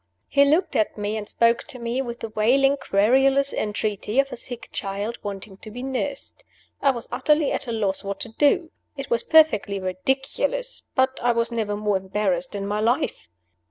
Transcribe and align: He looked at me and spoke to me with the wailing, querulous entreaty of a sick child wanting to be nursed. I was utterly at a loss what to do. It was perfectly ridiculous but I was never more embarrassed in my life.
He 0.27 0.45
looked 0.45 0.75
at 0.75 0.97
me 0.97 1.15
and 1.15 1.29
spoke 1.29 1.65
to 1.65 1.77
me 1.77 2.01
with 2.01 2.21
the 2.21 2.29
wailing, 2.29 2.75
querulous 2.75 3.53
entreaty 3.53 4.19
of 4.19 4.31
a 4.31 4.35
sick 4.35 4.67
child 4.71 5.19
wanting 5.21 5.57
to 5.57 5.69
be 5.69 5.83
nursed. 5.83 6.43
I 6.81 6.89
was 6.89 7.07
utterly 7.11 7.51
at 7.51 7.67
a 7.67 7.71
loss 7.71 8.03
what 8.03 8.19
to 8.21 8.29
do. 8.29 8.71
It 8.97 9.11
was 9.11 9.21
perfectly 9.21 9.79
ridiculous 9.79 10.81
but 10.95 11.19
I 11.21 11.33
was 11.33 11.51
never 11.51 11.75
more 11.77 11.97
embarrassed 11.97 12.55
in 12.55 12.65
my 12.65 12.79
life. 12.79 13.27